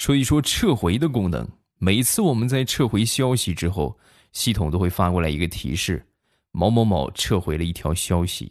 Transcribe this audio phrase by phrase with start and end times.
[0.00, 1.46] 说一说撤回的功能。
[1.76, 3.98] 每次我们在撤回消息之后，
[4.32, 6.06] 系统都会发过来一个提示：
[6.52, 8.50] 某某某撤回了一条消息。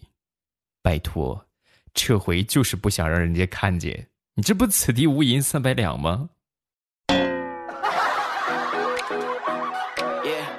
[0.83, 1.47] 拜托，
[1.95, 4.09] 撤回就是不想让人家看见。
[4.35, 6.29] 你这不此地无银三百两吗？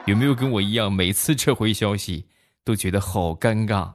[0.07, 2.27] 有没有跟我一样，每次撤回消息
[2.65, 3.93] 都觉得好尴尬？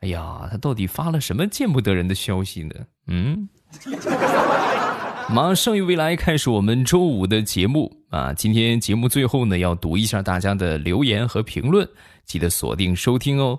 [0.00, 2.74] 哎呀，他到底发了什么见不得人的消息呢？
[3.06, 3.48] 嗯。
[5.32, 8.34] 马上与未来开始我们周五的节目啊！
[8.34, 11.88] 今天节目最后呢，要读一下大家的留言和评论，
[12.24, 13.56] 记得锁定收听哦。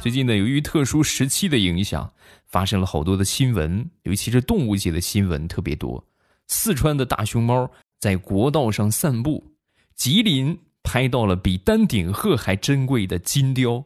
[0.00, 2.08] 最近呢，由于特殊时期的影响，
[2.46, 6.02] 发生了好多的新闻，尤其是动物界的新闻特别多。
[6.46, 7.68] 四川的大熊猫
[7.98, 9.42] 在国道上散步，
[9.96, 13.84] 吉林拍到了比丹顶鹤还珍贵的金雕，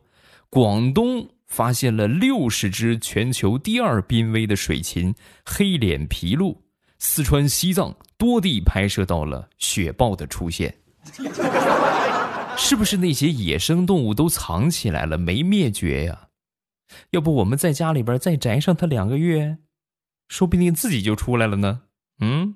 [0.50, 1.26] 广东。
[1.48, 6.56] 发现了六十只全球第二濒危的水禽黑脸琵鹭，
[6.98, 10.74] 四川、西藏多地拍摄到了雪豹的出现，
[12.56, 16.28] 是不是那些野生动物都藏起来了，没灭绝呀？
[17.10, 19.58] 要不我们在家里边再宅上它两个月，
[20.28, 21.82] 说不定自己就出来了呢？
[22.20, 22.54] 嗯。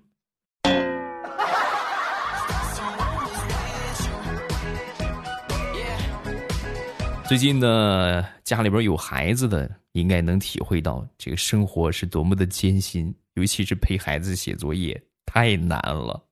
[7.33, 16.23] 最近呢，家里边有孩子的，应该能体会到这个生活是多么的艰辛，尤其是陪孩子写作业太难了。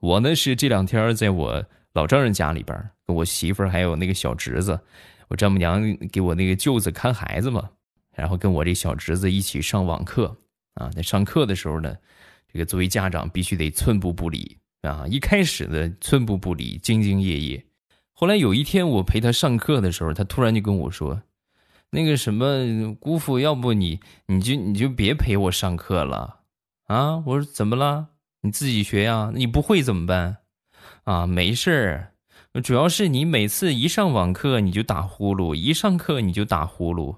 [0.00, 1.62] 我呢是这两天在我
[1.92, 4.80] 老丈人家里边，跟我媳妇儿还有那个小侄子，
[5.28, 7.68] 我丈母娘给我那个舅子看孩子嘛，
[8.16, 10.34] 然后跟我这小侄子一起上网课
[10.76, 10.88] 啊。
[10.96, 11.94] 在上课的时候呢，
[12.50, 15.04] 这个作为家长必须得寸步不离啊。
[15.10, 17.66] 一开始呢寸步不离，兢兢业业。
[18.20, 21.22] 后来有一天，我陪他上课的时候，他突然就跟我说
[21.88, 26.40] ：“那个什么姑父，要不你你就你就别陪我上课了
[26.84, 28.08] 啊？”我说：“怎么了？
[28.42, 29.32] 你自己学呀？
[29.34, 30.36] 你不会怎么办？
[31.04, 32.12] 啊，没事
[32.52, 37.16] 儿，主要是你每次一上网课你就打呼噜，一上课你就打呼噜，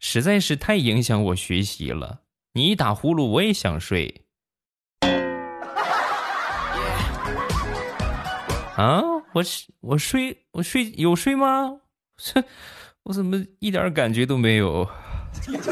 [0.00, 2.20] 实在是太影响我学习了。
[2.52, 4.26] 你一打呼噜，我也想睡。”
[8.76, 9.00] 啊？
[9.34, 9.42] 我
[9.80, 11.78] 我睡我睡有睡吗？
[12.16, 12.42] 这
[13.04, 14.88] 我怎么一点感觉都没有？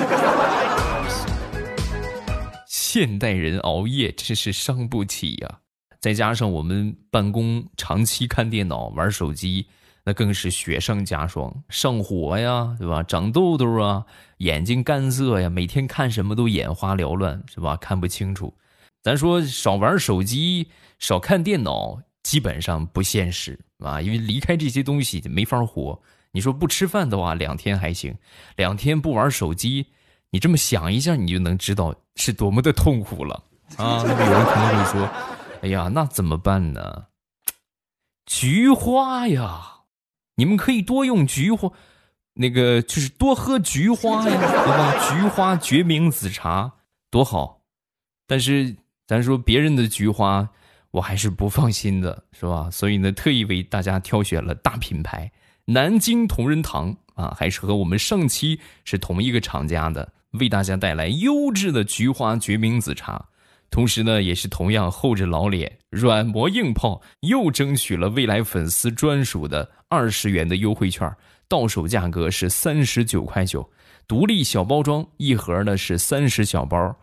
[2.67, 5.61] 现代人熬夜真是伤不起呀！
[6.01, 9.67] 再加上我们办公长期看电脑玩手机，
[10.05, 13.03] 那更是雪上加霜，上火呀，对吧？
[13.03, 14.05] 长痘痘啊，
[14.39, 17.77] 眼睛干涩呀，每天看什么都眼花缭乱，是吧？
[17.77, 18.55] 看不清楚。
[19.03, 20.69] 咱说少玩手机，
[20.99, 22.01] 少看电脑。
[22.23, 26.01] 基本上不现实啊，因为离开这些东西没法活。
[26.33, 28.13] 你说不吃饭的话，两天还行；
[28.57, 29.87] 两天不玩手机，
[30.31, 33.35] 你这么想一下，你就能知道是多么的痛苦了
[33.77, 34.05] 啊！
[34.07, 35.09] 那么有人可能会说
[35.63, 37.07] ：“哎呀，那怎么办呢？”
[38.27, 39.81] 菊花呀，
[40.37, 41.73] 你们可以多用菊花，
[42.35, 45.09] 那个就是多喝菊花呀，对吧？
[45.09, 46.71] 菊花决明子茶
[47.11, 47.63] 多好。
[48.29, 48.77] 但是
[49.07, 50.49] 咱说别人的菊花。
[50.91, 52.69] 我还是不放心的，是吧？
[52.71, 55.31] 所以呢，特意为大家挑选了大品牌
[55.65, 63.25] 南京同仁堂啊，还是和我们上期是同一个厂家的，为大家带来优质的菊花决明子茶。
[63.71, 71.09] 同时呢，也是同样厚着老脸、软磨硬泡，又争取了未来粉丝专属的二十元的优惠券，
[71.47, 73.71] 到手价格是三十九块九，
[74.09, 76.97] 独立小包装一盒呢是三十小包。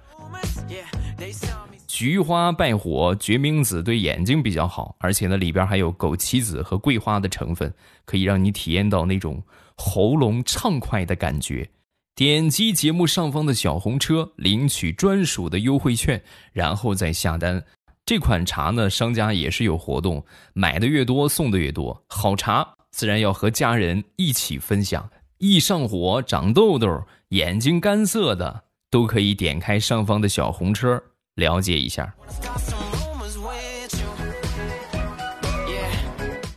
[1.97, 7.73] 菊花败火决明子对眼睛比较好，而且呢里边还有枸杞子和桂花的成分，
[8.05, 9.41] 可以让你体验到那种
[9.75, 11.67] 喉咙畅快的感觉。
[12.13, 16.21] 点击节目上方的小红车领取专属的优惠券，
[16.53, 17.63] 然后再下单。
[18.05, 21.99] 这款茶呢，商家也是有活动，买的越多送的越多。
[22.09, 25.09] 好茶自然要和家人一起分享。
[25.39, 31.01] 易上火、长痘痘、眼睛干涩的，都可以点开上方的小红车。
[31.37, 32.11] 了解一下，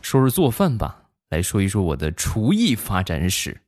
[0.01, 1.03] 说说做饭吧。
[1.29, 3.61] 来说一说我的厨艺发展史。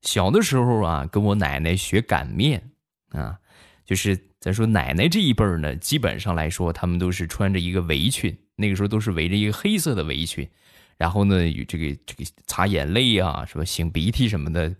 [0.00, 2.70] 小的时候啊，跟我奶奶学擀面
[3.10, 3.38] 啊，
[3.84, 10.48] 就是咱说奶奶这一辈儿呢，基本上来说，他们都是穿着一个围裙，那个时候都是围着一个黑色的围裙，
[10.96, 14.74] 然后呢，有这个这个擦眼泪啊，什么擤鼻涕什么的，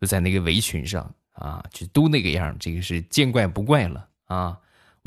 [0.00, 4.58] 都在那个围裙上啊，就都那个样，这个是见怪不怪了啊。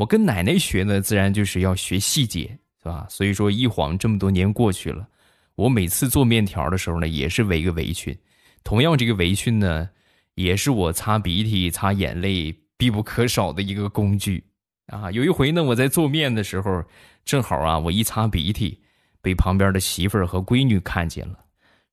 [0.02, 3.06] 我跟奶奶学呢，自然就是要学细节，是吧？
[3.08, 5.08] 所以说一晃这么多年过去了，
[5.54, 8.18] 我每次做面条的时候呢，也是围个围裙。
[8.64, 9.88] 同样，这个围裙呢，
[10.34, 14.44] 也是我擦鼻涕、擦眼泪必不可少的一个工具
[14.88, 15.12] 啊。
[15.12, 16.84] 有一回呢，我在做面的时候，
[17.24, 18.82] 正好啊，我一擦鼻涕，
[19.22, 21.38] 被旁边的媳妇儿和闺女看见了，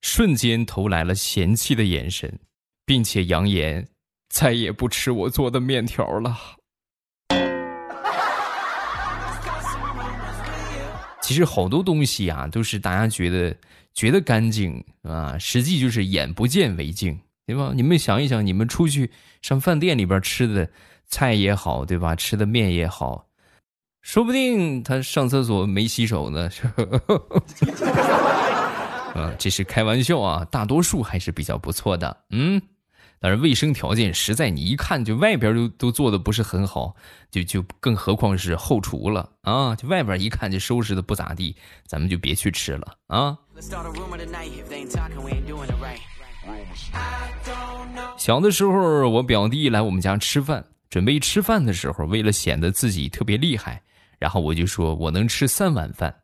[0.01, 2.39] 瞬间投来了嫌弃的眼神，
[2.87, 3.87] 并且扬言
[4.31, 6.35] 再也不吃我做的面条了。
[11.29, 13.55] 其实好多东西啊，都是大家觉得
[13.93, 17.73] 觉得干净啊，实际就是眼不见为净，对吧？
[17.75, 19.11] 你们想一想，你们出去
[19.43, 20.71] 上饭店里边吃的
[21.07, 22.17] 菜也好，对吧？
[22.17, 23.27] 吃的面也好，
[24.01, 26.49] 说不定他上厕所没洗手呢。
[29.15, 32.63] 啊，这是开玩笑啊，大多数还是比较不错的，嗯。
[33.21, 36.95] 但是卫生条件实在，你一看就外边都都做的不是很好，
[37.31, 39.75] 就就更何况是后厨了啊！
[39.75, 41.57] 就外边一看就收拾的不咋地，
[41.87, 43.37] 咱们就别去吃了啊。
[48.17, 53.83] 小的时候，我表弟来我们家吃饭，准备吃饭的时候，为了显得自己特别厉害，
[54.19, 56.15] 然后我就说我能吃三碗饭。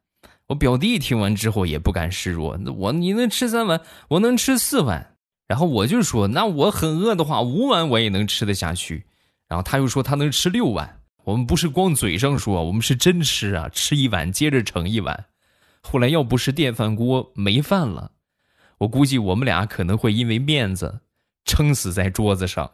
[0.47, 5.14] 我表弟听完之后也不甘示弱，那我你能吃三碗，我能吃四碗。
[5.55, 9.07] 然后我就说，那我很饿的话，五碗我也能吃得下去。
[9.47, 10.99] 然后他又说他能吃六碗。
[11.23, 15.27] 我们不是光嘴上说，我们是真吃啊，吃一碗接着盛一碗。
[15.81, 18.11] 后来要不是电饭锅没饭了，
[18.79, 21.03] 我估计我们俩可能会因为面子
[21.45, 22.69] 撑死在桌子上。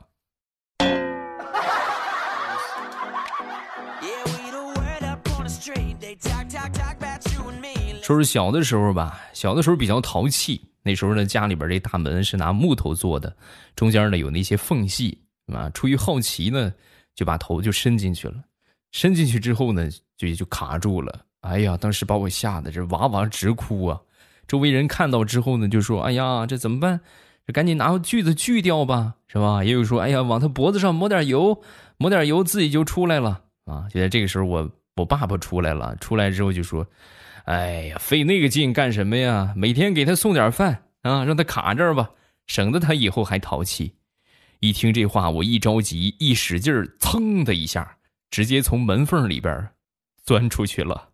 [8.03, 10.70] 说是小的时候吧，小的时候比较淘气。
[10.83, 13.37] 那时候呢，家里边这大门是拿木头做的，
[13.77, 15.19] 中间呢有那些缝隙，
[15.53, 16.73] 啊，出于好奇呢，
[17.15, 18.35] 就把头就伸进去了。
[18.93, 21.27] 伸进去之后呢，就就卡住了。
[21.43, 24.01] 哎呀，当时把我吓得这哇哇直哭啊！
[24.49, 27.01] 周围人看到之后呢，就说：“哎呀，这怎么办？
[27.47, 31.63] 这赶紧拿个锯子锯掉吧，是吧？”也有说：“哎呀，往他脖子上抹点油，
[31.99, 36.87] 抹点油自己就出来了。”啊，就在这个时候，我我爸爸出来了，出来之后就说。
[37.45, 39.53] 哎呀，费那个劲干什么呀？
[39.57, 42.11] 每天给他送点饭啊，让他卡这儿吧，
[42.47, 43.95] 省得他以后还淘气。
[44.61, 47.97] 一听这话，我一着急，一使劲儿，噌的一下，
[48.31, 49.69] 直接从门缝里边
[50.25, 51.09] 钻出去了。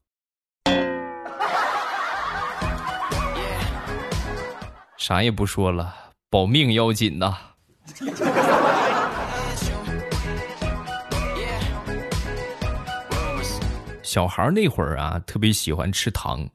[4.99, 5.95] 啥也不说了，
[6.29, 7.39] 保命要紧呐。
[14.07, 16.49] 小孩那会儿啊，特别喜欢吃糖。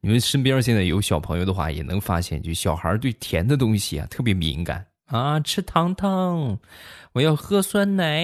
[0.00, 5.38] 你们身边现在有小朋友的话，也能发现，就小孩对甜的东西啊特别敏感啊。
[5.40, 6.58] 吃糖糖，
[7.12, 8.20] 我要喝酸奶，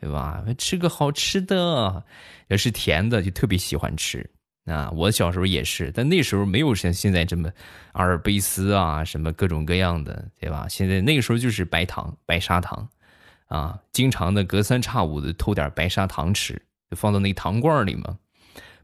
[0.00, 0.42] 对吧？
[0.56, 2.02] 吃个好吃的，
[2.48, 4.28] 要是甜的就特别喜欢吃
[4.64, 4.90] 啊。
[4.92, 7.50] 我小时候也是，但那时候没有像现在这么
[7.92, 10.66] 阿尔卑斯啊，什么各种各样的，对吧？
[10.68, 12.88] 现在那个时候就是白糖、白砂糖，
[13.48, 16.60] 啊，经常的隔三差五的偷点白砂糖吃。
[16.90, 18.18] 就放到那糖罐里嘛，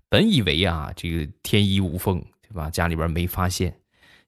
[0.08, 2.68] 本以为啊，这个天衣无缝，对吧？
[2.70, 3.74] 家里边没发现，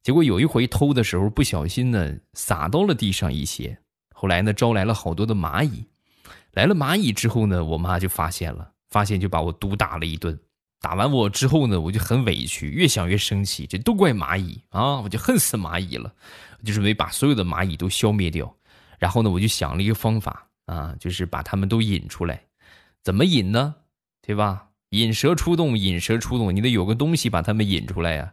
[0.03, 3.77] 结果有一回偷的时候不小心呢，撒到了地上一些。
[4.15, 5.85] 后来呢，招来了好多的蚂蚁。
[6.53, 10.39] 来了蚂蚁之后呢，我妈就发现了，发现就把我毒打了一顿。
[10.81, 15.01] 打完我之后呢，我就很委屈，越想越生气，这都怪蚂蚁啊！
[15.01, 16.15] 我就恨死蚂蚁了，
[16.63, 18.55] 就准备把所有的蚂蚁都消灭掉。
[18.99, 22.44] 然后呢，我就想了一个方法啊，就是把它们都引出来。
[23.05, 23.77] 怎么引呢？
[24.23, 24.71] 对吧？
[24.89, 28.33] 引蛇出洞，引蛇出洞，你得有个东西把它们引出来呀。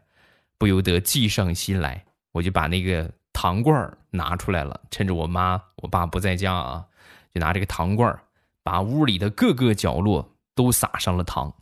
[0.58, 4.80] 不由得计上心来，我就把那个糖罐拿出来了。
[4.90, 6.86] 趁着我妈、我爸不在家啊，
[7.34, 8.18] 就拿这个糖罐
[8.63, 11.54] 把屋里的各个角落都撒上了糖。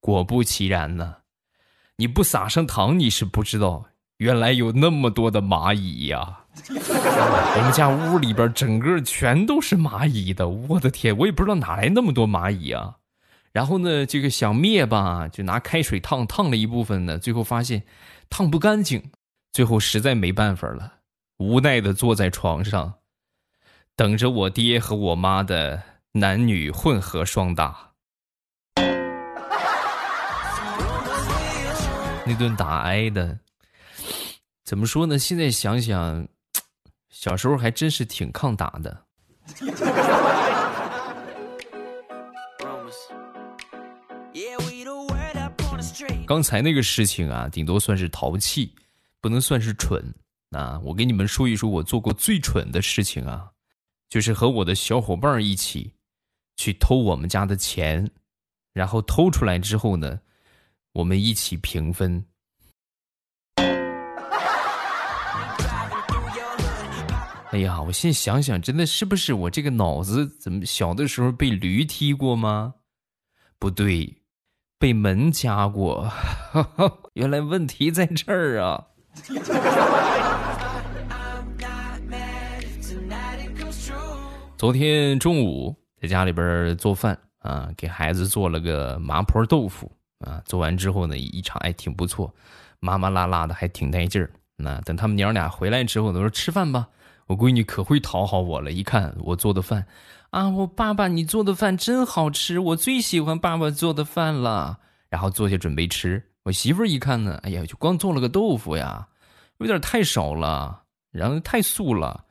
[0.00, 1.16] 果不其然呢，
[1.96, 3.84] 你不撒上糖，你是不知道，
[4.24, 6.40] 原来有那么多的蚂蚁呀。
[6.66, 12.94] 我们家屋里边整个全都是蚂蚁的，我的天，我也不知道哪来那么多蚂蚁啊。
[13.52, 17.82] 然后呢，这个想灭吧，就拿开水烫烫了一部分呢，最后发现
[18.30, 19.10] 烫不干净，
[19.52, 20.94] 最后实在没办法了，
[21.36, 22.94] 无奈的坐在床上，
[23.94, 27.90] 等着我爹和我妈的男女混合双打。
[32.26, 33.38] 那顿打挨的，
[34.64, 35.18] 怎么说呢？
[35.18, 36.26] 现在想想。
[37.10, 39.04] 小时候还真是挺抗打的。
[46.26, 48.74] 刚才那个事情啊，顶多算是淘气，
[49.20, 50.12] 不能算是蠢
[50.50, 50.78] 啊。
[50.82, 53.48] 我给你们说一说我做过最蠢的事情啊，
[54.10, 55.92] 就是和我的小伙伴一起
[56.56, 58.10] 去偷我们家的钱，
[58.72, 60.20] 然后偷出来之后呢，
[60.92, 62.26] 我们一起平分。
[67.54, 72.74] 哎呀，我现在想想，真的是不是我这个脑子怎么小的时候被驴踢过吗？
[73.60, 74.12] 不对，
[74.76, 76.10] 被门夹过。
[77.14, 78.84] 原来问题在这儿啊！
[84.58, 90.42] 昨天中午在家里边做饭啊，给孩子做了个麻婆豆腐啊。
[90.44, 92.34] 做完之后呢，一尝哎挺不错，
[92.80, 94.28] 麻麻辣辣的，还挺带劲儿。
[94.56, 96.88] 那等他们娘俩回来之后，都说吃饭吧。
[97.26, 99.86] 我闺女可会讨好我了，一看我做的饭，
[100.30, 104.78] 啊，我爸爸你做的饭真好吃，我最喜欢爸爸做的饭了。
[105.08, 109.06] 然后坐下准备吃，我媳妇儿一看呢，哎呀，就光做了个豆腐呀，
[109.58, 112.24] 有点太少了，然后太素了，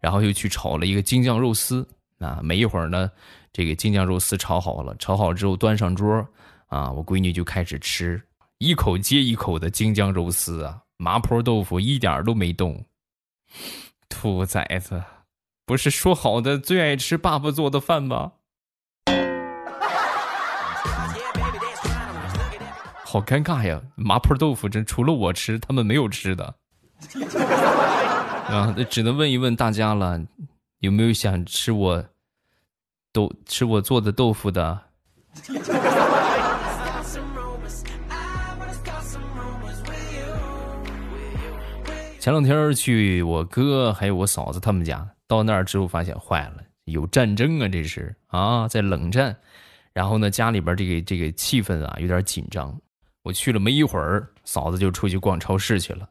[0.00, 1.86] 然后又去炒了一个京酱肉丝
[2.18, 2.40] 啊。
[2.42, 3.10] 没一会儿呢，
[3.52, 6.26] 这个京酱肉丝炒好了，炒好之后端上桌，
[6.68, 8.18] 啊，我闺女就开始吃，
[8.56, 12.82] 一口接一口的京酱肉丝啊，麻婆豆腐一点都没动。
[14.10, 15.02] 兔崽子，
[15.64, 18.32] 不是说好的最爱吃爸爸做的饭吗？
[23.04, 23.80] 好尴尬呀！
[23.96, 26.56] 麻婆豆腐这除了我吃，他们没有吃的。
[28.46, 30.20] 啊，那只能问一问大家了，
[30.80, 32.04] 有没有想吃我
[33.12, 34.82] 豆吃我做的豆腐的？
[42.20, 47.66] 前两天去我哥还有我嫂子他们家，到那儿之后发现坏了，有战争啊！
[47.66, 49.34] 这是啊，在冷战。
[49.94, 52.78] 然后呢，家里边这个这个气氛啊有点紧张。
[53.22, 56.06] 我去了没一会儿，嫂子就出去逛超市去了。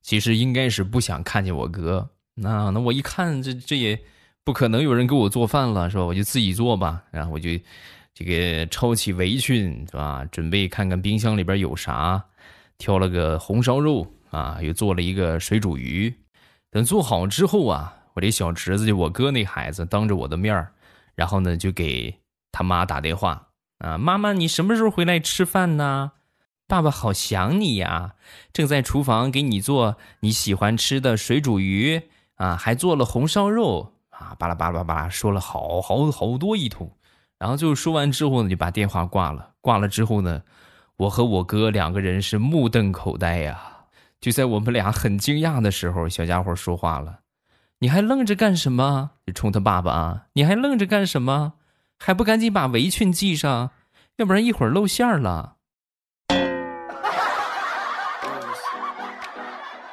[0.00, 2.08] 其实应该是不想看见我哥。
[2.34, 4.00] 那那我一看，这这也
[4.44, 6.04] 不可能有人给我做饭了，是吧？
[6.04, 7.02] 我就自己做吧。
[7.10, 7.50] 然后我就
[8.14, 10.24] 这个抄起围裙，是吧？
[10.32, 12.24] 准备看看冰箱里边有啥，
[12.82, 14.04] 挑了个红烧肉。
[14.32, 16.10] 啊，又做了一个水煮鱼，
[16.70, 20.72] 等做好之后啊，我这小侄子就我哥那孩子当着我的面儿，
[21.14, 22.18] 然后呢就给
[22.50, 23.48] 他妈打电话
[23.80, 26.12] 啊，妈妈你什么时候回来吃饭呢？
[26.66, 28.14] 爸爸好想你呀，
[28.54, 32.00] 正在厨房给你做你喜欢吃的水煮鱼
[32.36, 36.90] 啊，还做了红烧肉啊，巴拉巴拉巴拉说了好好好多一通，
[37.38, 40.42] 然后就说完之后呢就把电话挂了，挂了之后呢，
[41.02, 43.60] 我和我哥两个人是目瞪口呆呀。
[44.20, 47.18] 就在我们俩很惊讶的时候，小家伙说话了
[47.80, 51.54] ：“你还愣着干什么？”就冲他爸爸啊！“你还愣着干什么？
[51.98, 53.72] 还不赶紧把围裙系上，
[54.18, 55.56] 要不然一会儿露馅了。”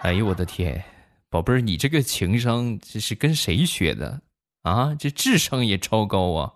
[0.03, 0.83] 哎呦我的天，
[1.31, 4.21] 宝贝儿，你这个情商这是跟谁学的
[4.61, 4.93] 啊？
[4.99, 6.53] 这智商也超高啊！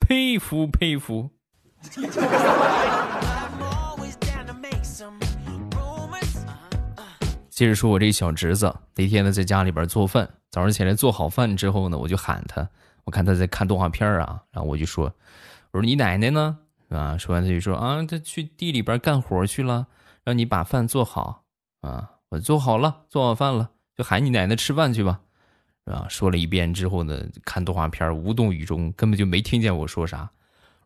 [0.00, 1.30] 佩服佩服。
[7.62, 10.28] 接着说，我这小侄子那天呢，在家里边做饭。
[10.50, 12.68] 早上起来做好饭之后呢，我就喊他，
[13.04, 15.04] 我看他在看动画片啊，然后我就说
[15.70, 16.58] ：“我说你奶奶呢？
[16.88, 19.86] 啊？”说完他就说：“啊，他去地里边干活去了，
[20.24, 21.44] 让你把饭做好
[21.82, 25.20] 啊。”我做好了，做好饭了，就喊你奶奶吃饭去吧，
[25.84, 26.06] 啊。
[26.08, 30.28] 说了一遍之后呢，看动画片无动于衷，根本就没听见我说啥。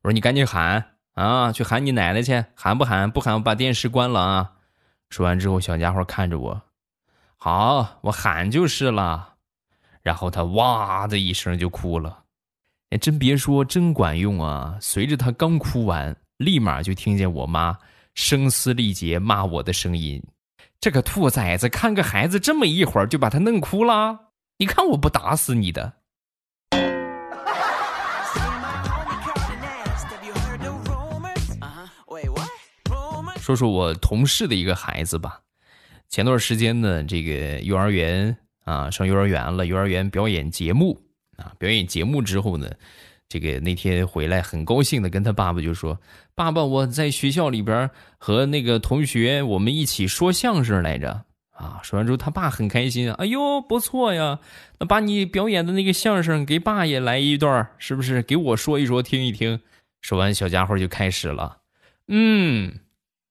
[0.02, 3.10] 我说你赶紧喊啊，去喊你奶奶去，喊不喊？
[3.10, 4.52] 不喊我把电视关了啊。
[5.08, 6.62] 说完之后，小家伙看着我。
[7.38, 9.34] 好，我喊就是了，
[10.02, 12.24] 然后他哇的一声就哭了，
[12.90, 14.76] 哎，真别说，真管用啊！
[14.80, 17.76] 随着他刚哭完，立马就听见我妈
[18.14, 20.22] 声嘶力竭骂我的声音
[20.80, 25.92] ：“这个兔崽子，看个孩子这么一会儿就把他弄哭了，你看我不打死你的！”
[33.38, 35.42] 说说我同事的一个孩子吧。
[36.08, 39.66] 前段时间呢，这个幼儿园啊，上幼儿园了。
[39.66, 41.00] 幼儿园表演节目
[41.36, 42.70] 啊，表演节目之后呢，
[43.28, 45.98] 这个那天回来很高兴的跟他爸爸就说
[46.34, 51.24] ：“爸爸，我在学校里边和那个同学我们一起说相声来着。”
[51.56, 54.40] 啊，说完之后他爸很开心，哎呦不错呀，
[54.78, 58.22] 那把你表演的那个相声给爸也来一段，是不是？
[58.22, 59.60] 给我说一说听一听。
[60.02, 61.58] 说完，小家伙就开始了，
[62.08, 62.80] 嗯，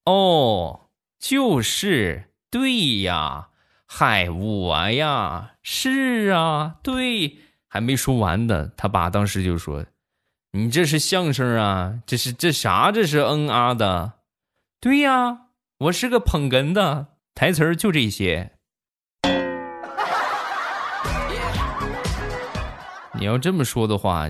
[0.06, 0.90] 哦，
[1.20, 2.24] 就是。
[2.50, 3.50] 对呀，
[3.86, 7.38] 嗨，我呀，是啊，对，
[7.68, 9.86] 还没说完呢，他爸当时就说
[10.52, 12.00] ：“你这是相声啊？
[12.06, 12.92] 这是这啥？
[12.94, 14.14] 这是嗯啊的？
[14.80, 15.48] 对呀，
[15.80, 18.52] 我是个捧哏的，台词儿就这些。
[23.20, 24.30] 你要这么说的话，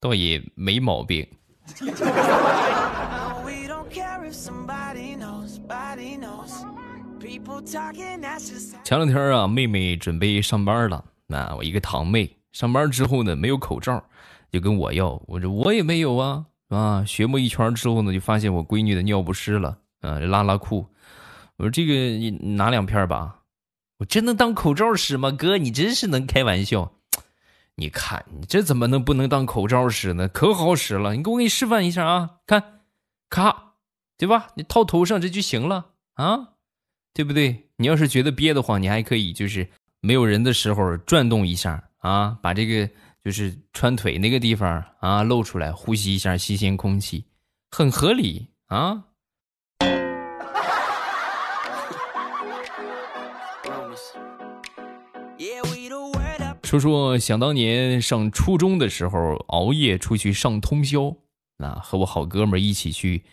[0.00, 1.26] 倒也没毛病。”
[8.82, 14.02] 前两天啊，妹妹准备上班了，那我一个堂妹上班之后呢，没有口罩，
[14.50, 15.20] 就跟我要。
[15.26, 20.86] 我说我也没有啊，啊，学摸一圈之后呢，就发现我闺女的尿不湿了，啊，拉拉裤。
[21.56, 23.40] 我说这个你拿两片吧，
[23.98, 25.30] 我真能当口罩使吗？
[25.30, 26.92] 哥，你真是能开玩笑。
[27.74, 30.26] 你看你这怎么能不能当口罩使呢？
[30.26, 32.80] 可好使了，你给我给你示范一下啊，看，
[33.28, 33.74] 咔，
[34.16, 34.48] 对吧？
[34.54, 36.54] 你套头上这就行了啊，
[37.12, 37.68] 对不对？
[37.76, 39.68] 你要是觉得憋得慌，你还可以就是
[40.00, 42.88] 没有人的时候转动一下啊，把这个
[43.24, 47.24] 就是穿腿那个地方啊露出来，呼吸一下新鲜空气，
[47.70, 49.04] 很合理啊。
[56.62, 61.16] 说说想当年上初中的时候，熬夜出去上通宵，
[61.58, 63.24] 啊，和我好哥们一起去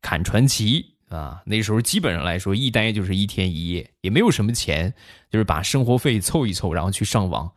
[0.00, 1.42] 砍传奇啊。
[1.44, 4.92] 那时候基本上来说，一待就是一天一夜，也没有什么钱，
[5.30, 7.50] 就是把生活费凑一凑，然后去上网，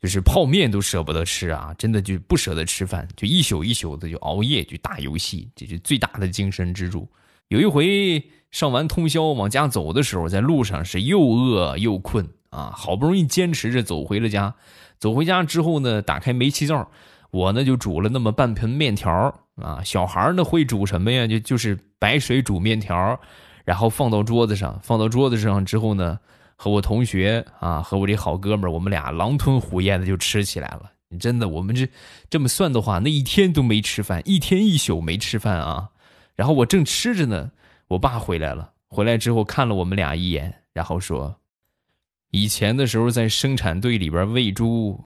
[0.00, 7.08] 就是泡面都舍不得吃啊，真的就不舍得吃饭，就一宿一宿的就熬夜去打游戏，这是最大的精神支柱。
[7.48, 14.54] 有一回上完通宵往家走的时候，在路上是又饿又困啊，好不容易坚持着走回了家。
[14.98, 16.90] 走回家之后呢，打开煤气灶，
[17.30, 19.82] 我呢就煮了那么半盆面条啊。
[19.84, 21.26] 小孩呢会煮什么呀？
[21.26, 23.18] 就就是白水煮面条，
[23.64, 26.18] 然后放到桌子上，放到桌子上之后呢，
[26.56, 30.90] 和我同学啊，和我这好哥们儿，我们俩狼吞虎咽的就吃起来了。
[31.20, 31.86] 真的，我们这
[32.30, 35.90] 这么算的话，那一天都没吃饭，一天一宿没吃饭啊。
[36.34, 37.50] 然后我正吃着呢，
[37.88, 41.36] 我爸回来了，回来之后看了我们俩一眼，然后说。
[42.30, 44.98] 以前的时候，在生产队里边喂猪，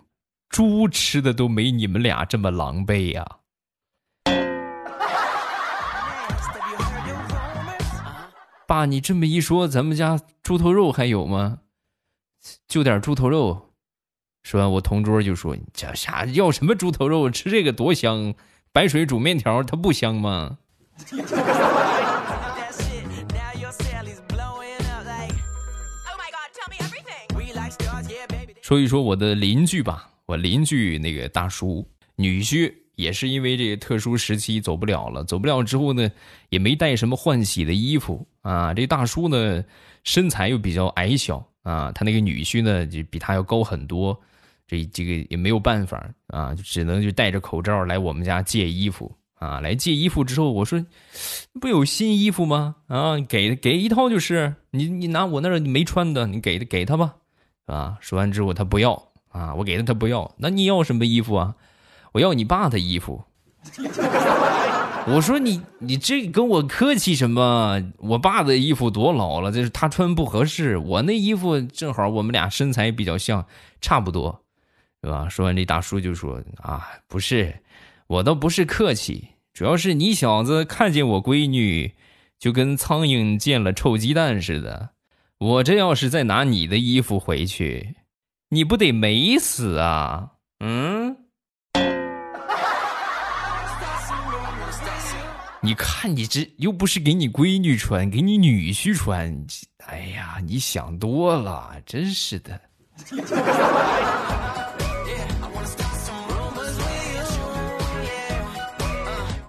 [0.49, 3.27] 猪吃的都没你们俩这么狼狈呀。
[8.67, 11.61] 爸，你这么一说，咱们家猪头肉还有吗？
[12.67, 13.71] 就点猪头肉。
[14.43, 17.31] 说完，我同桌就说：“你这啥要什么猪头肉？
[17.31, 18.35] 吃这个多香，
[18.73, 20.59] 白水煮面条，它不香吗？”
[28.63, 36.11] 说一说我的邻居吧，我邻居那个大叔女婿也是因为这个特殊时期走不了了，走不了之后呢，
[36.49, 38.75] 也没带什么换洗的衣服啊。
[38.75, 39.65] 这大叔呢
[40.05, 44.19] 身材又比较矮小啊，他那个女婿呢就比他要高很多，
[44.67, 49.61] 这这个也没有办法啊，就只能就戴着口罩来我们家借衣服啊。
[49.61, 50.85] 来借衣服之后，我说
[51.61, 52.77] 不有新衣服吗？
[52.87, 57.15] 啊，给给一套就是，你你拿我那儿没穿的，你给给他吧。
[57.67, 57.99] 啊！
[58.01, 58.93] 说完之后他不要
[59.29, 60.33] 啊，我给他他不要。
[60.39, 61.53] 那你要什么衣服啊？
[62.13, 63.25] 我要你爸的衣服。
[65.09, 67.81] 我说你你这跟我客气什么？
[67.99, 70.77] 我爸的衣服多老了，就是他穿不合适。
[70.77, 73.47] 我那衣服正好我们俩身材比较像，
[73.81, 74.43] 差不多，
[75.03, 75.29] 是吧？
[75.29, 77.61] 说完这大叔就说啊，不是，
[78.09, 81.95] 我倒不是客气，主要是你小子看见我闺女，
[82.39, 84.91] 就跟苍蝇见了臭鸡蛋似的。
[85.39, 87.95] 我这要是再拿你的衣服回去，
[88.49, 90.33] 你不得美死啊？
[90.59, 91.17] 嗯？
[95.67, 99.37] 你看你这又不是给你闺女穿，给你女婿穿。
[99.89, 102.61] 哎呀，你想多了，真是的。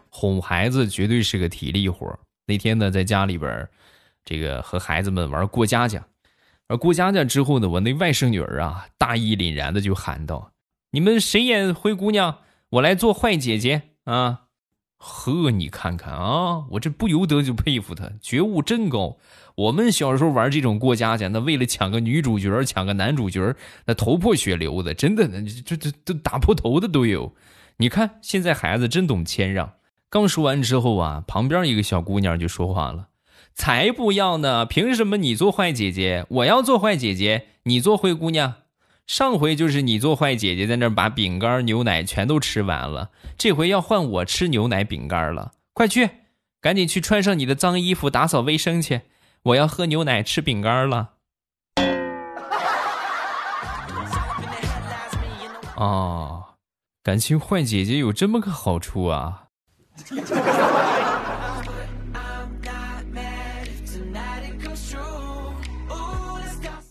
[0.10, 2.18] 哄孩子绝对是个体力活。
[2.48, 3.70] 那天呢，在家里边。
[4.26, 6.04] 这个和孩子们玩过家家，
[6.68, 10.52] 而过家家之后呢，我那外甥女儿啊，大义凛然的就喊道
[10.90, 12.40] ：“你们谁演灰姑娘？
[12.72, 14.46] 我来做坏姐姐啊！”
[14.98, 19.18] 呵，你看看啊，我这不由得就佩服她，觉悟真高。
[19.56, 23.56] 我们小时候玩这种过家家，那为了抢个女主角、抢个男主角，
[23.86, 25.28] 那头破血流的，真的，
[25.66, 27.34] 这这都打破头的都有。
[27.78, 29.74] 你看现在孩子真懂谦让。
[30.10, 33.08] 刚说完之后啊，旁边一个小姑娘就说话了。
[33.54, 34.68] 才不要呢！
[34.68, 38.54] 凭什么你做坏姐姐，我要做坏姐姐，你做灰姑娘？
[39.08, 45.54] 上回就是你做坏姐姐，在那把饼干、牛奶全都吃完了，这回要换我吃牛奶、饼干了。
[45.72, 46.10] 快去，
[46.60, 49.04] 赶紧去穿上你的脏衣服，打扫卫生去。
[49.44, 51.12] 我要喝牛奶、吃饼干了。
[55.78, 56.44] 哦，
[57.02, 59.46] 感情坏姐姐有这么个好处啊！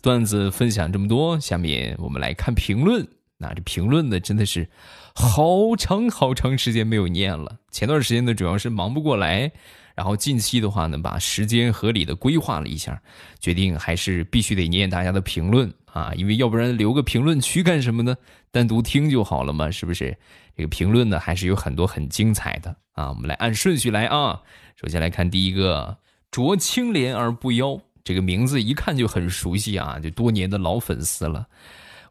[0.07, 3.05] 段子分享这么多，下面我们来看评论。
[3.39, 4.71] 那这评论呢，真的是
[5.17, 7.59] 好长好长时间没有念了。
[7.73, 9.51] 前段时间呢，主要是忙不过来，
[9.97, 13.03] 然后近期的话呢，把时间合理的规划了一下，
[13.41, 18.15] 决定还是必须得念大家的评论啊，因为要不然留个评论区干什么呢？
[18.53, 20.17] 单独听就好了嘛，是不是？
[20.57, 23.09] 这个评论呢，还是有很多很精彩的啊。
[23.09, 24.41] 我们来按顺序来啊。
[24.81, 25.99] 首先来看第一个，
[26.31, 31.45] 濯清涟而不妖，这个名字一看就很熟悉啊，就多年的老粉丝了。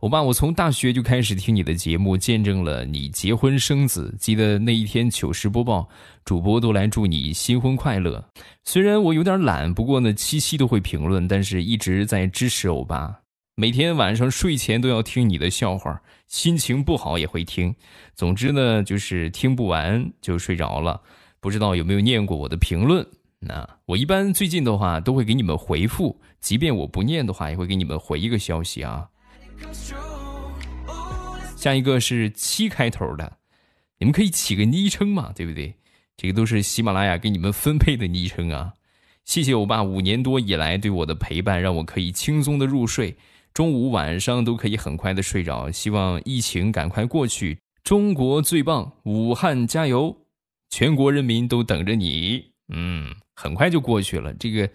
[0.01, 4.13] 我爸，我从大学就开始听你的节目，见证了你结婚生子。
[4.19, 5.87] 记得那一天糗事播报，
[6.25, 8.29] 主播都来祝你新婚快乐。
[8.65, 13.21] 虽然我有点懒，不过呢，七夕都会评论，但是一直在支持欧巴。
[13.55, 17.73] 每天晚上睡前都要听你的笑话，心情不好也会听。
[18.13, 20.99] 总之呢，就是听不完就睡着了。
[21.39, 23.07] 不知道有没有念过我的评论？
[23.47, 29.09] 那我一般最近的话都会给你们回复，即便我不念的话，也会给你们回一个消息啊。
[31.55, 33.37] 下一个是七开头的，
[33.99, 35.75] 你们可以起个昵称嘛，对不对？
[36.17, 38.73] 这个都是喜马拉雅给你们分配的昵称啊。
[39.23, 43.15] 谢谢我爸五年多以来对我的陪伴，让我可以轻松的入睡。
[43.53, 47.59] 中午、晚上都可以很快的睡着，希望疫情赶快过去。
[47.83, 50.17] 中国最棒，武汉加油！
[50.69, 52.51] 全国人民都等着你。
[52.67, 54.69] 嗯，很快就过去了，这个，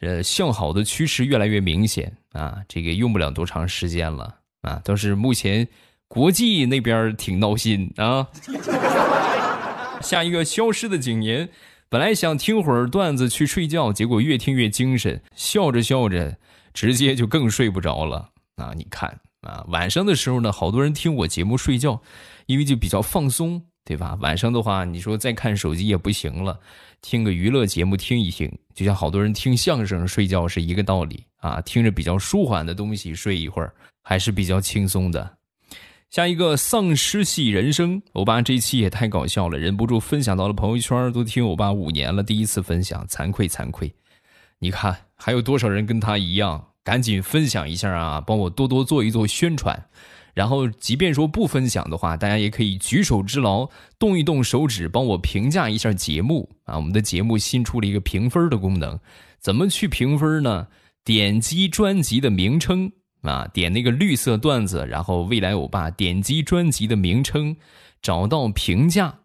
[0.00, 4.80] 呃，向好的趋势越来越明显啊，这个用不了多长时间了啊。
[4.84, 5.66] 倒是目前
[6.08, 8.26] 国际那边挺闹心啊。
[10.00, 11.48] 下一个消失的景年，
[11.88, 16.38] 本来想听会儿段子去睡觉，结果越听越精神，笑着笑着。
[16.74, 18.74] 直接就更睡不着了啊！
[18.76, 22.02] 你看啊，晚上的时候呢，好多人听我节目睡觉，
[22.44, 24.18] 因为就比较放松，对吧？
[24.20, 26.58] 晚上的话，你说再看手机也不行了，
[27.00, 31.60] 听个娱乐节目听一听，就像好多人听相声睡觉是一个道理啊。
[31.60, 33.72] 听着比较舒缓的东西睡一会儿，
[34.02, 35.38] 还是比较轻松的。
[36.10, 43.94] 下一个丧尸系人生，欧巴这期也太搞笑了，忍不住分享到了朋友圈，都听欧巴五年了，第一次分享，惭愧惭愧。
[44.58, 46.68] 你看还有多少人跟他一样？
[46.82, 48.20] 赶紧分享一下啊！
[48.20, 49.88] 帮我多多做一做宣传。
[50.36, 53.66] 然后，即便说不分享的话，大家也可以举手之劳，
[53.98, 56.76] 动一动手指，帮我评价一下节目啊！
[56.76, 59.00] 我们的节目新出了一个评分的功能，
[59.40, 60.68] 怎么去评分呢？
[61.04, 67.56] 点击专辑的名称啊，点那个绿色段子，然后未来欧巴点击专辑的名称，
[68.02, 69.20] 找到评价，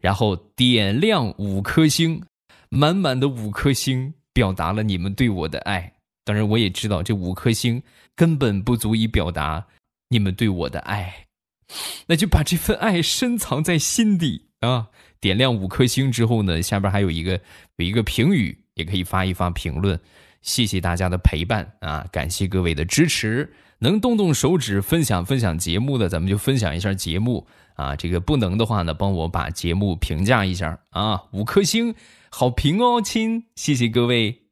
[0.00, 2.20] 然后点亮五颗星，
[2.68, 4.12] 满满的五颗星。
[4.36, 5.90] 表达了你们对我的爱，
[6.22, 7.82] 当然我也知道这五颗星
[8.14, 9.66] 根本不足以表达
[10.08, 11.26] 你们对我的爱，
[12.06, 14.88] 那就把这份爱深藏在心底啊！
[15.20, 17.40] 点亮五颗星之后呢，下边还有一个
[17.76, 19.98] 有一个评语，也可以发一发评论。
[20.42, 23.52] 谢谢大家的陪伴啊，感谢各位的支持。
[23.78, 27.96] 能动动手指分享分享节目的，咱们就分享一下节目啊。
[27.96, 31.94] 这个不能的话呢，帮我把节目评价一下啊，五颗星。
[32.30, 33.44] 好评哦，亲！
[33.54, 34.42] 谢谢各位。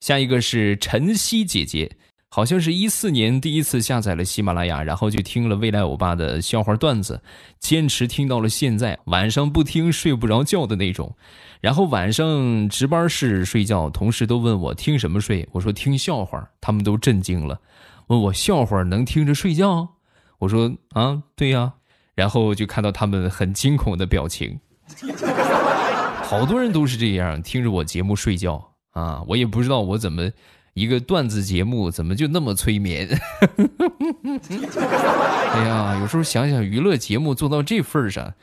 [0.00, 1.96] 下一个是晨曦姐姐，
[2.36, 7.22] 好像是一四年第一次下载了喜马拉雅，然后就听了未来欧巴的笑话段子，
[7.58, 8.98] 坚持听到了现在。
[9.06, 11.16] 晚上不听睡不着觉的那种。
[11.62, 17.58] 然后晚上值班室睡觉，同事都问我听什么睡，我说听笑话，他们都震惊了，
[18.08, 19.88] 问我笑话能听着睡觉？
[20.40, 21.72] 我说啊，对呀。
[22.14, 24.60] 然后就看到他们很惊恐的表情。
[26.22, 29.22] 好多人都是这样听着我节目睡觉啊！
[29.26, 30.30] 我也不知道我怎么
[30.76, 33.08] 一个段子节目怎么就那么催眠。
[35.50, 38.34] 哎呀，有时候想想娱乐节目做到这份上，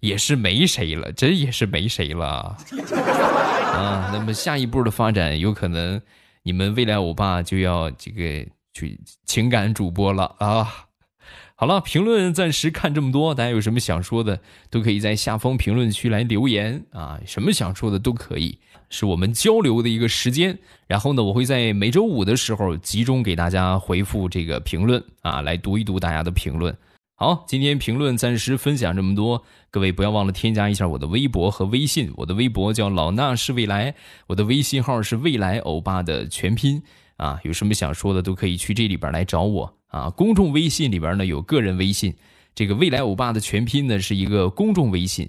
[0.00, 2.26] 也是没谁了，真也是没谁了
[3.72, 4.10] 啊！
[4.12, 6.02] 那么下一步的发展，有可能
[6.42, 8.44] 你们未来欧巴就要这个
[8.74, 10.88] 去情感主播了啊！
[11.54, 20.58] 好了，评论暂时看这么多，大家有什么想说的，都可以在下方评论区来留言啊，什么想说的都可以，是我们交流的一个时间。
[20.86, 26.76] 然后呢，我会在每周五的时候集中给大家回复这个评论啊，来读一读大家的评论。
[27.18, 33.94] 好，今天评论暂时分享这么多，各位不要忘了添加一下我的微博和微信，我的微博叫老衲是未来，
[34.26, 36.82] 我的微信号是未来欧巴的全拼
[37.16, 39.74] 啊，有什么想说的都可以去这里边来找我。
[39.88, 42.14] 啊，公众微信里边呢有个人微信，
[42.54, 45.26] 这个未来欧巴的全拼呢是一个公众微信，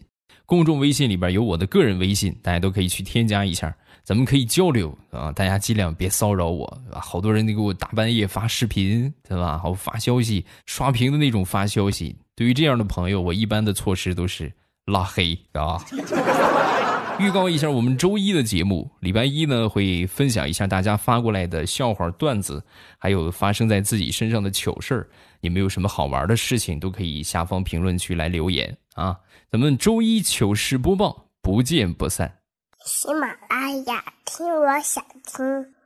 [0.47, 9.59] 公众微信里边有我的个人微信，大家都可以去添加一下，咱们可以交流啊，大家尽量别骚扰我，好多人都给我大半夜发视频，对吧？
[9.61, 14.49] 好发消息，刷屏的那种发消息，对于这样的朋友，我一般的措施都是
[14.85, 15.83] 拉黑啊。
[17.19, 22.63] 预告一下，我们周一的节目，礼拜一呢会分享一下大家发过来的笑话段子，
[22.97, 25.09] 还有发生在自己身上的糗事儿。
[25.39, 29.19] 你们有什么好玩的事情，都可以下方评论区来留言啊！
[29.49, 32.39] 咱们周一糗事播报，不见不散。
[32.85, 35.76] 喜马拉雅，听我想听。